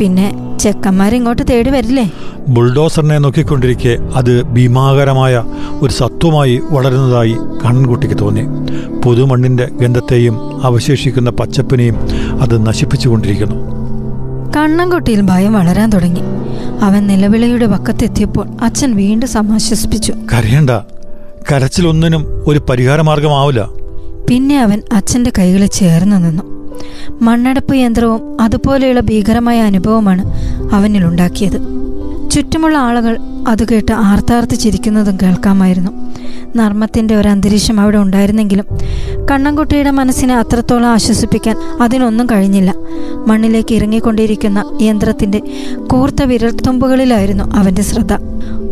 പിന്നെ 0.00 0.56
ചെക്കന്മാരിങ്ങോട്ട് 0.60 1.42
തേടി 1.50 1.70
വരില്ലേ? 1.70 2.12
ബുൾഡോസറിനെ 2.48 3.18
നോക്കിക്കൊണ്ടിരിക്കെ 3.18 3.98
അത് 4.14 4.42
ഭീമാകരമായ 4.42 5.44
ഒരു 5.82 5.92
സത്വമായി 5.92 6.60
വളരുന്നതായി 6.70 7.36
കണ്ണൻകുട്ടിക്ക് 7.64 8.18
തോന്നി. 8.18 8.42
പുതുമണ്ണിന്റെ 9.04 9.68
ഗന്ധത്തെയും 9.82 10.64
അവശേഷിക്കുന്ന 10.64 11.30
പച്ചപ്പിനെയും 11.30 11.96
അത് 12.42 12.66
നശിപ്പിച്ചുകൊണ്ടിരിക്കുന്നു. 12.66 13.54
കണ്ണൻകുട്ടിയിൽ 14.56 15.20
ഭയം 15.20 15.52
വളരാൻ 15.52 15.90
തുടങ്ങി. 15.90 16.20
അവൻ 16.82 17.06
നിലവിളയുടെ 17.06 17.66
പക്കത്തെത്തിയപ്പോൾ 17.66 18.48
അച്ഛൻ 18.62 18.96
വീണ്ടും 18.96 19.28
സമാശ്വസിപ്പിച്ചു. 19.28 20.12
കരയണ്ട. 20.12 20.70
കരച്ചിലൊന്നിനും 21.52 22.44
ഒരു 22.46 22.58
പരിഹാരമാർഗമാവില്ല. 22.58 23.68
പിന്നെ 24.30 24.62
അവൻ 24.62 24.82
അച്ഛന്റെ 24.92 25.32
കൈകളിൽ 25.38 25.66
ചേർന്ന് 25.66 26.24
നിന്നു. 26.24 26.42
മണ്ണടപ്പ് 27.22 27.74
യന്ത്രവും 27.74 28.42
അതുപോലെയുള്ള 28.42 29.00
ഭീകരമായ 29.00 29.60
അനുഭവമാണ് 29.60 30.22
അവനിലുണ്ടാക്കിയത് 30.74 31.58
ചുറ്റുമുള്ള 32.30 32.78
ആളുകൾ 32.78 33.18
അത് 33.48 33.64
കേട്ട് 33.64 33.92
ആർത്താർത്ത് 33.92 34.54
ചിരിക്കുന്നതും 34.54 35.18
കേൾക്കാമായിരുന്നു. 35.22 35.90
നർമ്മത്തിന്റെ 36.56 37.16
ഒരു 37.16 37.28
അന്തരീക്ഷം 37.28 37.80
അവിടെ 37.80 37.98
ഉണ്ടായിരുന്നെങ്കിലും 37.98 38.66
കണ്ണൻകുട്ടിയുടെ 39.30 39.90
മനസ്സിനെ 39.90 40.34
അത്രത്തോളം 40.36 40.88
ആശ്വസിപ്പിക്കാൻ 40.88 41.56
അതിനൊന്നും 41.80 42.26
കഴിഞ്ഞില്ല. 42.26 42.74
മണ്ണിലേക്ക് 43.26 43.74
ഇറങ്ങിക്കൊണ്ടിരിക്കുന്ന 43.74 44.78
യന്ത്രത്തിന്റെ 44.82 45.42
കൂർത്ത 45.86 46.22
വിരൽത്തുമ്പുകളിലായിരുന്നു 46.22 47.44
അവന്റെ 47.56 47.82
ശ്രദ്ധ. 47.82 48.12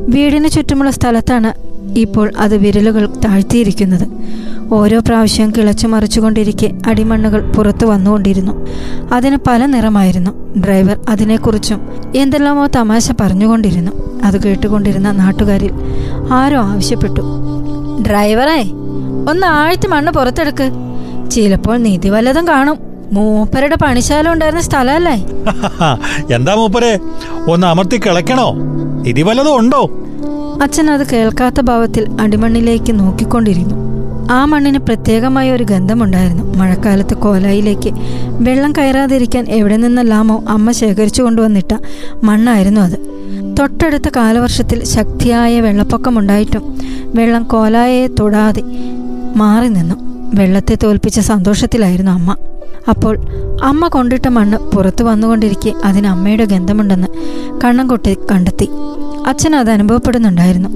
വീടിന് 0.08 0.48
ചുറ്റുമുള്ള 0.48 0.90
സ്ഥലത്താണ് 0.90 1.65
ഇപ്പോൾ 1.94 2.32
അത് 2.38 2.56
വിരലുകൾ 2.56 3.06
താഴ്ത്തിയിരിക്കുന്നത്. 3.06 4.08
ഓരോ 4.74 4.98
പ്രാവശ്യം 4.98 5.50
കിളച്ചു 5.50 5.86
മറിച്ചുകൊണ്ടിരിക്കെ 5.86 6.72
അടിമണ്ണുകൾ 6.86 7.52
പുറത്തു 7.52 7.86
വന്നുകൊണ്ടിരുന്നു. 7.86 8.66
അതിന് 9.12 9.36
പല 9.48 9.66
നിറമായിരുന്നു. 9.66 10.60
ഡ്രൈവർ 10.60 11.00
അതിനെക്കുറിച്ചും 11.08 11.88
എന്തെല്ലാമോ 12.16 12.66
തമാശ 12.66 13.12
പറഞ്ഞുകൊണ്ടിരുന്നു. 13.20 13.92
അത് 14.24 14.42
കേട്ടുകൊണ്ടിരുന്ന 14.42 15.12
നാട്ടുകാരിൽ 15.12 15.70
ആരോ 16.32 16.62
ആവശ്യപ്പെട്ടു. 16.62 17.22
ഡ്രൈവറേ 18.08 18.62
ഒന്ന് 19.30 19.46
ആഴ്ത്തി 19.46 19.86
മണ്ണ് 19.86 20.12
പുറത്തെടുക്ക്. 20.12 20.70
ചിലപ്പോൾ 21.30 21.76
നിധി 21.76 22.08
വല്ലതും 22.08 22.48
കാണും. 22.48 22.78
മൂപ്പരുടെ 23.12 23.76
പണിശാല 23.76 24.32
ഉണ്ടായിരുന്ന 24.32 24.62
സ്ഥലമല്ലേ? 24.62 25.14
എന്താ 26.34 26.54
മൂപ്പരെ? 26.54 26.98
ഒന്ന് 27.50 27.66
അമർത്തി 27.66 27.96
കിളക്കണോ 27.96 28.52
നിധി 29.02 29.22
വല്ലതും 29.22 29.56
ഉണ്ടോ? 29.56 29.90
അച്ഛൻ 30.62 30.90
അത് 30.90 31.06
കേൾക്കാത്ത 31.12 31.60
ഭാവത്തിൽ 31.60 32.16
അടിമണ്ണിലേക്ക് 32.20 33.00
നോക്കിക്കൊണ്ടിരുന്നു. 33.00 33.74
ആ 34.30 34.44
മണ്ണിന് 34.44 34.78
പ്രത്യേകമായ 34.78 35.52
ഒരു 35.52 35.64
ഗന്ധമുണ്ടായിരുന്നു. 35.64 36.44
മഴക്കാലത്ത് 36.58 37.14
കോലായിലേക്ക് 37.14 37.90
വെള്ളം 38.46 38.72
കയറാതിരിക്കാൻ 38.72 39.44
എവിടെ 39.48 39.76
നിന്നെല്ലാമോ 39.76 40.44
അമ്മ 40.48 40.72
ശേഖരിച്ചു 40.72 41.22
കൊണ്ടുവന്നിട്ട 41.22 41.72
മണ്ണായിരുന്നു 42.24 42.80
അത്. 42.80 42.98
തൊട്ടടുത്ത 43.58 44.08
കാലവർഷത്തിൽ 44.16 44.84
ശക്തിയായ 44.84 45.60
വെള്ളപ്പൊക്കമുണ്ടായിട്ടും 45.60 46.64
വെള്ളം 47.14 47.42
കോലായയെ 47.42 48.06
തൊടാതെ 48.06 48.62
മാറി 49.36 49.68
നിന്നു. 49.68 49.94
വെള്ളത്തെ 50.34 50.74
തോൽപ്പിച്ച 50.82 51.20
സന്തോഷത്തിലായിരുന്നു 51.20 52.10
അമ്മ. 52.10 52.36
അപ്പോൾ 52.88 53.18
അമ്മ 53.62 53.88
കൊണ്ടിട്ട 53.88 54.28
മണ്ണ് 54.28 54.58
പുറത്തു 54.70 55.04
വന്നുകൊണ്ടിരിക്കെ 55.04 55.72
അതിന് 55.84 56.06
അമ്മയുടെ 56.06 56.44
ഗന്ധമുണ്ടെന്ന് 56.44 57.08
കണ്ണൻകുട്ടി 57.64 58.18
കണ്ടെത്തി. 58.32 58.68
അച്ഛൻ 59.26 59.56
അത് 59.56 59.70
അനുഭവപ്പെടുന്നുണ്ടായിരുന്നു. 59.70 60.68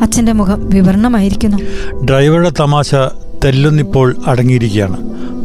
അച്ഛന്റെ 0.00 0.32
മുഖം 0.32 0.68
വിവരണമായിരിക്കുന്നു. 0.68 1.58
ഡ്രൈവറുടെ 2.04 2.52
തമാശ 2.60 2.94
തെല്ലുന്നിപ്പോൾ 3.44 4.16
അടങ്ങിയിരിക്കുകയാണ്. 4.26 4.96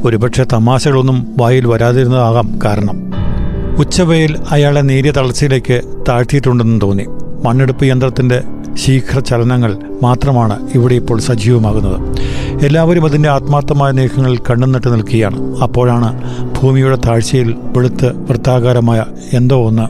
ഒരുപക്ഷെ 0.03 0.45
തമാശകളൊന്നും 0.53 1.27
വായിൽ 1.37 1.67
വരാതിരുന്നതാകാം 1.67 2.59
കാരണം. 2.65 3.13
ഉച്ചവയിൽ 3.79 4.37
അയാളെ 4.51 4.81
നേരിയ 4.81 5.11
തളർച്ചയിലേക്ക് 5.11 5.81
താഴ്ത്തിയിട്ടുണ്ടെന്ന് 6.09 6.81
തോന്നി. 6.81 7.05
മണ്ണെടുപ്പ് 7.43 7.85
യന്ത്രത്തിന്റെ 7.85 8.43
ശീഘ്ര 8.85 9.19
ചലനങ്ങൾ 9.19 9.77
മാത്രമാണ് 10.03 10.67
ഇവിടെ 10.75 10.95
ഇപ്പോൾ 10.95 11.19
സജീവമാകുന്നത്. 11.19 12.17
എല്ലാവരും 12.65 13.05
അതിന്റെ 13.05 13.29
ആത്മാർത്ഥമായ 13.29 13.91
നീക്കങ്ങളിൽ 13.91 14.37
കണ്ണുനട്ട് 14.37 14.93
നിൽക്കുകയാണ്. 14.93 15.57
അപ്പോഴാണ് 15.57 16.21
ഭൂമിയുടെ 16.61 16.95
താഴ്ചയിൽ 16.95 17.55
വെളുത്ത് 17.77 18.17
വൃത്താകാരമായ 18.29 19.05
എന്തോ 19.33 19.67
ഒന്ന് 19.67 19.85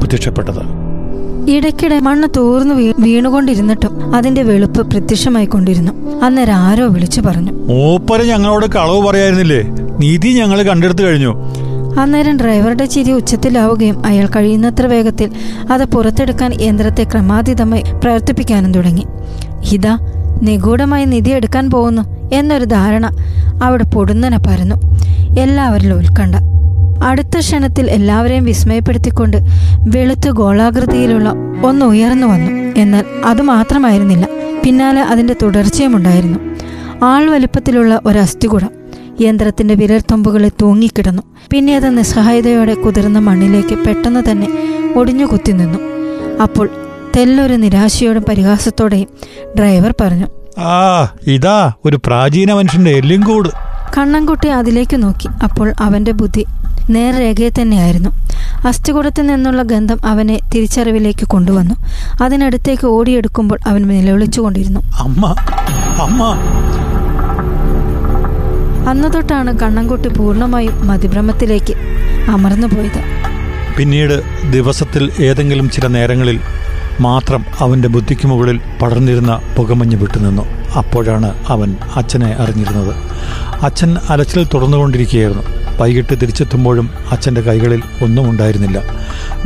പ്രത്യക്ഷപ്പെട്ടത്. 0.00 0.81
ഇടയ്ക്കിടെ 1.50 1.98
മണ്ണ് 1.98 2.28
തോർന്നു 2.36 2.74
വീണുകൊണ്ടിരുന്നിട്ടും 2.98 4.14
അതിന്റെ 4.14 4.42
വെളുപ്പ് 4.42 4.90
പ്രത്യക്ഷമായിക്കൊണ്ടിരുന്നു 4.90 6.20
അന്നേരം 6.24 6.54
ആരോ 6.54 6.86
വിളിച്ചു 6.86 7.20
പറഞ്ഞു. 7.20 7.52
മൂപ്പര് 7.52 8.24
ഞങ്ങളോട് 8.24 8.66
കളവ് 8.66 9.06
പറയായിരുന്നില്ലേ? 9.06 9.62
നീതി 10.00 10.28
ഞങ്ങൾ 10.28 10.62
കണ്ടെടുത്തു 10.62 11.02
കഴിഞ്ഞു. 11.02 11.34
അന്നേരം 12.00 12.36
ഡ്രൈവറുടെ 12.36 12.84
ചിരി 12.84 13.12
ഉച്ചത്തിലാവുകയും 13.12 14.06
അയാൾ 14.06 14.26
കഴിയുന്നത്ര 14.26 14.86
വേഗത്തിൽ 14.86 15.30
അത് 15.70 15.84
പുറത്തെടുക്കാൻ 15.84 16.52
യന്ത്രത്തെ 16.60 17.04
ക്രമാതീതമായി 17.04 17.82
പ്രവർത്തിപ്പിക്കാനും 18.04 18.72
തുടങ്ങി. 18.72 19.06
ഇതാ 19.72 19.98
നിഗൂഢമായി 20.42 21.04
നിധി 21.04 21.30
എടുക്കാൻ 21.30 21.70
പോകുന്നു 21.70 22.02
എന്നൊരു 22.34 22.64
ധാരണ 22.64 23.06
അവിടെ 23.62 23.84
പൊടുന്നനെ 23.84 24.38
പരന്നു. 24.38 24.76
എല്ലാവരിലും 25.40 25.98
ഉത്കണ്ഠ. 25.98 26.51
അടുത്ത 27.02 27.38
ക്ഷണത്തിൽ 27.38 27.90
എല്ലാവരെയും 27.90 28.44
വിസ്മയപ്പെടുത്തിക്കൊണ്ട് 28.44 29.38
വെളുത്ത് 29.94 30.30
ഗോളാകൃതിയിലുള്ള 30.30 31.28
ഒന്ന് 31.68 31.86
ഉയർന്നു 31.86 32.26
വന്നു. 32.26 32.50
എന്നാൽ 32.80 33.04
അത് 33.24 33.42
മാത്രമായിരുന്നില്ല. 33.42 34.26
പിന്നാലെ 34.64 35.02
അതിന്റെ 35.02 35.34
തുടർച്ചയുമുണ്ടായിരുന്നു. 35.42 36.38
ആൾ 37.04 37.30
വലിപ്പത്തിലുള്ള 37.30 38.00
ഒരു 38.06 38.18
അസ്ഥികുടം 38.18 38.70
യന്ത്രത്തിന്റെ 39.20 39.74
വിരൽത്തുമ്പുകളിൽ 39.74 40.52
തൂങ്ങിക്കിടന്നു. 40.62 41.22
പിന്നെ 41.50 41.76
അത് 41.76 41.98
നിസ്സഹായതയോടെ 41.98 42.74
കുതിർന്ന 42.74 43.18
മണ്ണിലേക്ക് 43.18 43.74
പെട്ടെന്ന് 43.86 44.22
തന്നെ 44.30 44.48
ഒടിഞ്ഞു 44.96 45.24
കുത്തി 45.24 45.52
നിന്നു. 45.52 45.78
അപ്പോൾ 46.42 46.70
തെല്ലൊരു 47.16 47.54
നിരാശയോടും 47.54 48.24
പരിഹാസത്തോടെയും 48.28 49.08
ഡ്രൈവർ 49.58 49.94
പറഞ്ഞു 50.00 50.26
ആ 50.58 51.08
ഇതാ 51.26 51.72
ഒരു 51.84 51.98
പ്രാചീന 52.06 52.52
മനുഷ്യന്റെ 52.52 52.90
എല്ലിൻകൂട് 52.90 53.48
കണ്ണൻകുട്ടി 53.98 54.48
അതിലേക്ക് 54.48 55.02
നോക്കി. 55.02 55.28
അപ്പോൾ 55.42 55.72
അവന്റെ 55.80 56.12
ബുദ്ധി 56.12 56.46
നേർരേഖയെ 56.90 57.48
തന്നെയായിരുന്നു. 57.48 58.10
അസ്ഥികൂടത്തിൽ 58.66 59.26
നിന്നുള്ള 59.26 59.62
ഗന്ധം 59.62 59.98
അവനെ 60.06 60.40
തിരിച്ചറിവിലേക്ക് 60.54 61.26
കൊണ്ടുവന്നു. 61.26 61.74
അതിനടുത്തേക്ക് 62.22 62.86
ഓടിയെടുക്കുമ്പോൾ 62.86 63.58
അവൻ 63.66 63.82
നിലവിളിച്ചുകൊണ്ടിരുന്നു. 63.82 64.80
അമ്മ 64.80 65.34
അമ്മ. 66.02 66.34
അന്നു 68.88 69.08
തൊട്ടാണ് 69.08 69.58
കണ്ണൻകുട്ടി 69.58 70.08
പൂർണമായും 70.08 70.86
മതിഭ്രമത്തിലേക്ക് 70.86 71.74
അമർന്നു 72.30 72.66
പോയത് 72.66 73.22
പിന്നീട് 73.78 74.22
ദിവസത്തിൽ 74.50 75.10
ഏതെങ്കിലും 75.20 75.70
ചില 75.70 75.86
നേരങ്ങളിൽ 75.86 76.40
മാത്രം 77.00 77.44
അവന്റെ 77.58 77.88
ബുദ്ധിക്ക് 77.88 78.26
മുകളിൽ 78.26 78.60
പടർന്നിരുന്ന 78.82 79.40
പുകമഞ്ഞ് 79.56 79.96
വിട്ടുനിന്നു. 79.96 80.42
അപ്പോഴാണ് 80.78 81.34
അവൻ 81.48 81.76
അച്ഛനെ 81.96 82.36
അറിഞ്ഞിരുന്നത്. 82.38 82.94
അച്ഛൻ 83.64 83.96
അലച്ചിൽ 84.08 84.46
തുടർന്നുകൊണ്ടിരിക്കുകയായിരുന്നു 84.54 85.61
വൈകിട്ട് 85.80 86.20
തിരിച്ചെത്തുമ്പോഴും 86.22 86.90
അച്ഛന്റെ 87.10 87.40
കൈകളിൽ 87.40 87.82
ഒന്നും 88.02 88.30
ഉണ്ടായിരുന്നില്ല. 88.30 88.82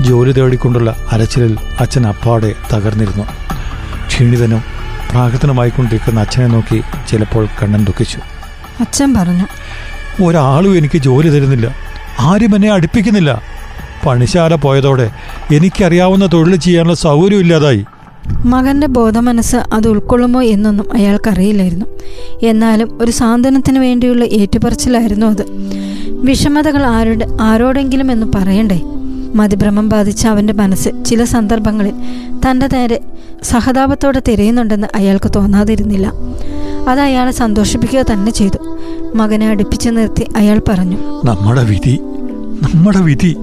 ജോലി 0.01 0.33
തേടിക്കൊണ്ടുള്ള 0.33 0.97
അലച്ചിലിൽ 1.13 1.57
അച്ഛൻ 1.81 2.07
അപ്പാടെ 2.07 2.55
തകർന്നിരുന്നു. 2.75 3.25
ക്ഷീണിതനും 4.07 4.63
പ്രാകൃതനുമായിക്കൊണ്ടിരിക്കുന്ന 5.11 6.21
അച്ഛനെ 6.21 6.47
നോക്കി 6.47 6.83
ചിലപ്പോൾ 7.09 7.49
കണ്ണൻ 7.63 7.85
ദുഃഖിച്ചു. 7.85 8.19
അച്ഛൻ 8.81 9.15
പറഞ്ഞു 9.15 9.47
ഒരാളും 10.23 10.79
എനിക്ക് 10.79 10.99
ജോലി 10.99 11.29
തരുന്നില്ല. 11.29 11.75
ആരും 12.21 12.55
എന്നെ 12.55 12.71
അടുപ്പിക്കുന്നില്ല. 12.71 13.43
പണിശാല 14.07 14.55
പോയതോടെ 14.55 15.11
എനിക്കറിയാവുന്ന 15.55 16.29
തൊഴിൽ 16.33 16.57
ചെയ്യാനുള്ള 16.57 16.95
സൗകര്യം 16.95 17.41
ഇല്ലാതായി. 17.41 17.85
മകന്റെ 18.45 18.87
ബോധമനസ്സ് 18.87 19.57
അത് 19.57 19.89
ഉൾക്കൊള്ളുമോ 19.89 20.43
എന്നൊന്നും 20.43 20.95
അയാൾക്കറിയില്ലായിരുന്നു. 20.95 21.87
എന്നാലും 22.43 22.99
ഒരു 23.03 23.11
സാന്ത്വനത്തിന് 23.11 23.79
വേണ്ടിയുള്ള 23.79 24.25
ഏറ്റുപറച്ചിലായിരുന്നു 24.25 25.27
അത്. 25.27 25.43
വിഷമതകൾ 26.25 26.83
ആരുടെ 26.83 27.27
ആരോടെങ്കിലും 27.41 28.13
എന്ന് 28.13 28.27
പറയണ്ടേ? 28.35 28.83
മതിഭ്രമം 29.35 29.89
ബാധിച്ച 29.89 30.27
അവന്റെ 30.27 30.53
മനസ്സ് 30.53 30.89
ചില 31.05 31.25
സന്ദർഭങ്ങളിൽ 31.25 31.93
തന്റെ 32.47 32.69
നേരെ 32.73 33.01
സഹതാപത്തോടെ 33.43 34.23
തിരയുന്നുണ്ടെന്ന് 34.29 34.87
അയാൾക്ക് 34.95 35.31
തോന്നാതിരുന്നില്ല. 35.37 36.13
അത് 36.89 37.01
അയാളെ 37.01 37.31
സന്തോഷിപ്പിക്കുക 37.31 38.05
തന്നെ 38.13 38.33
ചെയ്തു. 38.33 38.77
മകനെ 39.15 39.49
അടുപ്പിച്ചു 39.49 39.91
നിർത്തി 39.91 40.27
അയാൾ 40.37 40.63
പറഞ്ഞു 40.69 40.97
നമ്മുടെ 41.25 41.65
വിധി 41.65 42.01
നമ്മുടെ 42.63 42.99
വിധി. 42.99 43.37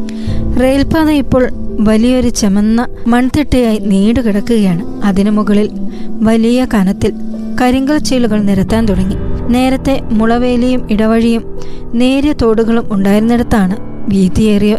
റെയിൽപാത 0.61 1.09
ഇപ്പോൾ 1.09 1.49
വലിയൊരു 1.79 2.29
ചെമന്ന 2.29 2.87
മൺതിട്ടയായി 3.07 3.77
നീണ്ടു 3.77 4.19
കിടക്കുകയാണ് 4.19 5.05
അതിനു 5.05 5.31
മുകളിൽ 5.31 5.69
വലിയ 6.09 6.67
കനത്തിൽ 6.73 7.13
കരിങ്കൽ 7.61 7.97
ചീലുകൾ 7.97 8.41
നിരത്താൻ 8.41 8.85
തുടങ്ങി. 8.85 9.15
നേരത്തെ 9.49 10.01
മുളവേലിയും 10.11 10.91
ഇടവഴിയും 10.91 11.59
നേരിയ 11.93 12.33
തോടുകളും 12.33 12.85
ഉണ്ടായിരുന്നിടത്താണ് 12.91 13.75
വീതിയേറിയ 14.09 14.77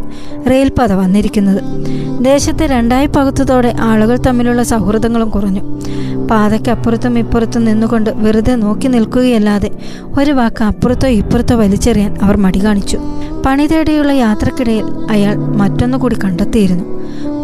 റെയിൽപാത 0.50 0.92
വന്നിരിക്കുന്നത്. 0.92 1.62
ദേശത്തെ 2.24 2.66
രണ്ടായി 2.66 3.06
പകുത്തതോടെ 3.06 3.74
ആളുകൾ 3.80 4.18
തമ്മിലുള്ള 4.26 4.62
സൗഹൃദങ്ങളും 4.62 5.30
കുറഞ്ഞു. 5.30 5.60
പാതയ്ക്കപ്പുറത്തും 6.30 7.18
ഇപ്പുറത്തും 7.18 7.64
നിന്നുകൊണ്ട് 7.64 8.10
വെറുതെ 8.10 8.54
നോക്കി 8.54 8.88
നിൽക്കുകയല്ലാതെ 8.88 9.70
ഒരു 10.20 10.30
വാക്ക് 10.30 10.64
അപ്പുറത്തോ 10.64 11.08
ഇപ്പുറത്തോ 11.08 11.56
വലിച്ചെറിയാൻ 11.56 12.16
അവർ 12.22 12.36
മടി 12.36 12.64
കാണിച്ചു. 12.64 12.98
പണി 13.46 13.66
തേടിയുള്ള 13.66 14.12
യാത്രക്കിടയിൽ 14.12 14.84
അയാൾ 15.10 15.34
മറ്റൊന്നു 15.34 15.98
കൂടി 15.98 16.16
കണ്ടെത്തിയിരുന്നു. 16.24 16.84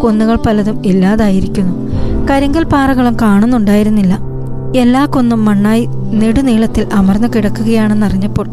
കുന്നുകൾ 0.01 0.37
പലതും 0.37 0.87
ഇല്ലാതായിരിക്കുന്നു. 0.87 1.91
കരിങ്കൽ 2.27 2.65
പാറകളും 2.65 3.17
കാണുന്നുണ്ടായിരുന്നില്ല. 3.23 4.30
എല്ലാ 4.77 5.05
കൊന്നും 5.05 5.45
മണ്ണായി 5.45 5.87
നെടുനീളത്തിൽ 6.13 6.87
അമർന്നു 6.93 7.29
കിടക്കുകയാണെന്നറിഞ്ഞപ്പോൾ 7.29 8.49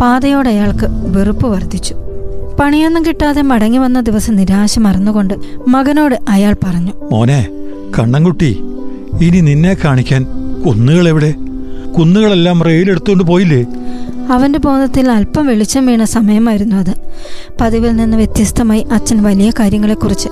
പാതയോട് 0.00 0.48
അയാൾക്ക് 0.48 0.86
വെറുപ്പ് 0.90 1.46
വർദ്ധിച്ചു. 1.46 1.94
പണിയൊന്നും 2.60 3.06
കിട്ടാതെ 3.06 3.42
മടങ്ങി 3.42 3.78
വന്ന 3.78 4.00
ദിവസം 4.00 4.36
നിരാശ 4.36 4.78
മറന്നുകൊണ്ട് 4.78 5.34
മകനോട് 5.68 6.14
അയാൾ 6.28 6.56
പറഞ്ഞു 6.64 6.92
മോനെ 7.12 7.48
കണ്ണൻകുട്ടി 7.98 8.64
ഇനി 9.20 9.40
നിന്നെ 9.40 9.76
കാണിക്കാൻ 9.84 10.26
കുന്നുകൾ 10.66 11.08
എവിടെ 11.08 11.34
കുന്നുകളെല്ലാം 11.98 12.62
റെയിലെടുത്തുകൊണ്ട് 12.62 13.24
പോയില്ലേ? 13.24 13.66
അവന്റെ 14.32 14.58
ബോധത്തിൽ 14.58 15.10
അല്പം 15.10 15.46
വെളിച്ചം 15.46 15.86
വീണ 15.86 16.04
സമയമായിരുന്നു 16.04 16.76
അത്. 16.76 16.94
പതിവിൽ 17.60 17.96
നിന്ന് 17.96 18.16
വ്യത്യസ്തമായി 18.16 18.86
അച്ഛൻ 18.92 19.22
വലിയ 19.22 19.50
കാര്യങ്ങളെക്കുറിച്ച് 19.50 20.28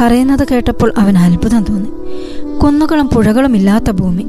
പറയുന്നത് 0.00 0.48
കേട്ടപ്പോൾ 0.50 0.92
അവൻ 0.98 1.18
അത്ഭുതം 1.18 1.64
തോന്നി. 1.68 1.90
കുന്നുകളും 2.64 3.08
പുഴകളും 3.08 3.56
ഇല്ലാത്ത 3.56 3.90
ഭൂമി 3.90 4.22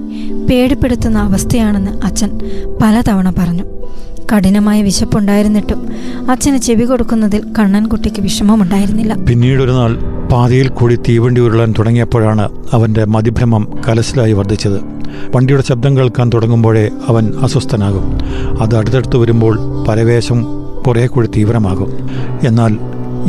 പേടിപ്പെടുത്തുന്ന 0.49 1.19
അവസ്ഥയാണെന്ന് 1.19 1.91
അച്ഛൻ 2.05 2.39
പലതവണ 2.81 3.33
പറഞ്ഞു. 3.37 3.63
കഠിനമായ 4.33 4.81
വിശപ്പുണ്ടായിരുന്നിട്ടും 4.81 5.87
അച്ഛന് 6.31 6.57
ചെവി 6.57 6.85
കൊടുക്കുന്നതിൽ 6.85 7.43
കണ്ണൻകുട്ടിക്ക് 7.59 8.21
വിഷമമുണ്ടായിരുന്നില്ല. 8.21 9.13
പിന്നീട് 9.13 9.61
ഒരു 9.61 9.71
നാൾ 9.71 9.97
പാതയിൽ 10.33 10.67
കൂടി 10.67 10.95
തീവണ്ടി 10.95 11.41
ഉരുളാൻ 11.41 11.73
തുടങ്ങിയപ്പോഴാണ് 11.79 12.49
അവന്റെ 12.73 13.05
മതിഭ്രമം 13.05 13.67
കലശലായി 13.87 14.33
വർദ്ധിച്ചത്. 14.33 14.79
വണ്ടിയുടെ 15.35 15.63
ശബ്ദം 15.63 15.97
കേൾക്കാൻ 15.97 16.31
തുടങ്ങുമ്പോഴേ 16.33 16.89
അവൻ 17.07 17.33
അസ്വസ്ഥനാകും. 17.41 18.17
അത് 18.61 18.75
അടുത്തടുത്ത് 18.75 19.17
വരുമ്പോൾ 19.17 19.85
പരവേശം 19.87 20.45
കുറേ 20.87 21.07
കൂടി 21.07 21.27
തീവ്രമാകും. 21.27 22.09
എന്നാൽ 22.47 22.77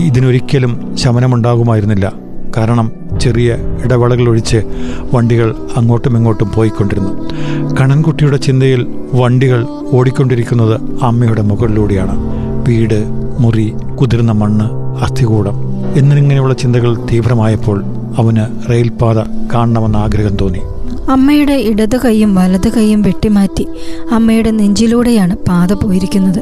ഇതിനൊരിക്കലും 0.04 0.96
ശമനമുണ്ടാകുമായിരുന്നില്ല. 0.96 2.23
കാരണം 2.56 2.86
ചെറിയ 3.20 3.56
ഇടവേളകൾ 3.84 4.28
ഒഴിച്ച് 4.28 4.60
വണ്ടികൾ 5.14 5.54
അങ്ങോട്ടും 5.76 6.16
ഇങ്ങോട്ടും 6.16 6.50
പോയിക്കൊണ്ടിരുന്നു. 6.54 7.12
കണൻകുട്ടിയുടെ 7.80 8.36
ചിന്തയിൽ 8.36 8.86
വണ്ടികൾ 9.14 9.66
ഓടിക്കൊണ്ടിരിക്കുന്നത് 9.92 10.80
അമ്മയുടെ 11.02 11.42
മുകളിലൂടെയാണ്. 11.42 12.16
വീട് 12.68 12.98
മുറി 13.38 13.72
കുതിർന്ന 14.00 14.32
മണ്ണ് 14.32 14.66
അസ്ഥികൂടം 15.04 15.56
എന്നിങ്ങനെയുള്ള 15.96 16.54
ചിന്തകൾ 16.54 16.94
തീവ്രമായപ്പോൾ 17.12 17.84
അവന് 18.18 18.70
റെയിൽപാത 18.70 19.18
കാണണമെന്ന 19.54 19.96
ആഗ്രഹം 19.96 20.36
തോന്നി. 20.36 20.62
അമ്മയുടെ 21.08 21.52
ഇടത് 21.52 21.96
കൈയും 22.04 22.34
വലത് 22.34 22.68
കൈയും 22.68 23.02
വെട്ടിമാറ്റി 23.02 23.66
അമ്മയുടെ 24.12 24.50
നെഞ്ചിലൂടെയാണ് 24.50 25.36
പാത 25.36 25.72
പോയിരിക്കുന്നത്. 25.72 26.40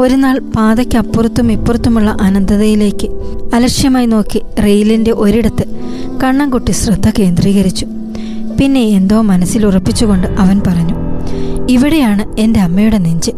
ഒരു 0.00 0.14
നാൾ 0.14 0.38
പാതയ്ക്കപ്പുറത്തും 0.38 1.52
ഇപ്പുറത്തുമുള്ള 1.52 2.16
അനന്തതയിലേക്ക് 2.20 3.08
അലക്ഷ്യമായി 3.54 4.06
നോക്കി 4.06 4.42
റെയിലിന്റെ 4.64 5.10
ഒരിടത്ത് 5.10 5.64
കണ്ണൻകുട്ടി 6.24 6.72
ശ്രദ്ധ 6.72 7.10
കേന്ദ്രീകരിച്ചു. 7.18 7.86
പിന്നെ 8.60 8.80
എന്തോ 8.80 9.22
മനസ്സിൽ 9.22 9.66
ഉറപ്പിച്ചുകൊണ്ട് 9.66 10.26
അവൻ 10.26 10.60
പറഞ്ഞു 10.66 10.94
ഇവിടെയാണ് 11.72 12.40
എന്റെ 12.40 12.60
അമ്മയുടെ 12.60 12.98
നെഞ്ച്. 12.98 13.30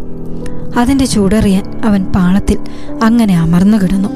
അതിന്റെ 0.78 1.04
ചൂടറിയാൻ 1.04 1.80
അവൻ 1.84 2.04
പാളത്തിൽ 2.04 2.58
അങ്ങനെ 3.02 3.38
അമർന്നു 3.38 3.76
കിടന്നു 3.76 4.08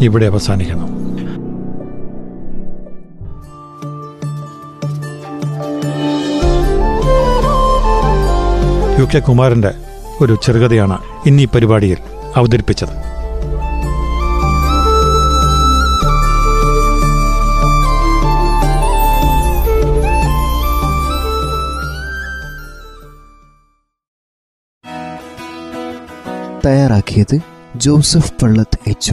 ഇവിടെ 0.00 0.26
അവസാനിക്കുന്നു. 0.26 1.00
യു 9.00 9.04
കെ 9.04 9.18
കുമാരന്റെ 9.18 9.74
ഒരു 10.20 10.36
ചെറുകഥയാണ് 10.42 10.98
ഇന്നീ 11.26 11.44
പരിപാടിയിൽ 11.44 11.96
അവതരിപ്പിച്ചത്. 12.36 13.10
തയ്യാറാക്കിയത് 26.66 27.38
ജോസഫ് 27.76 28.32
പള്ളത്ത് 28.42 28.78
എച്ച് 28.86 29.12